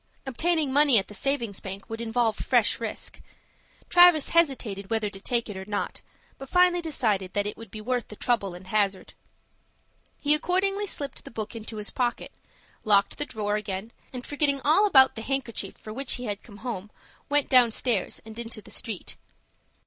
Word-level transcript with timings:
Obtaining 0.25 0.73
money 0.73 0.97
at 0.97 1.07
the 1.09 1.13
savings 1.13 1.59
bank 1.59 1.87
would 1.87 2.01
involve 2.01 2.35
fresh 2.35 2.79
risk. 2.79 3.21
Travis 3.87 4.29
hesitated 4.29 4.89
whether 4.89 5.11
to 5.11 5.19
take 5.19 5.47
it 5.47 5.55
or 5.55 5.63
not; 5.65 6.01
but 6.39 6.49
finally 6.49 6.81
decided 6.81 7.33
that 7.33 7.45
it 7.45 7.55
would 7.55 7.69
be 7.69 7.79
worth 7.81 8.07
the 8.07 8.15
trouble 8.15 8.55
and 8.55 8.65
hazard. 8.65 9.13
He 10.17 10.33
accordingly 10.33 10.87
slipped 10.87 11.23
the 11.23 11.29
book 11.29 11.55
into 11.55 11.77
his 11.77 11.91
pocket, 11.91 12.31
locked 12.83 13.19
the 13.19 13.25
drawer 13.25 13.57
again, 13.57 13.91
and, 14.11 14.25
forgetting 14.25 14.59
all 14.61 14.87
about 14.87 15.13
the 15.13 15.21
handkerchief 15.21 15.75
for 15.77 15.93
which 15.93 16.13
he 16.15 16.23
had 16.25 16.41
come 16.41 16.57
home 16.65 16.89
went 17.29 17.47
downstairs, 17.47 18.19
and 18.25 18.39
into 18.39 18.59
the 18.59 18.71
street. 18.71 19.17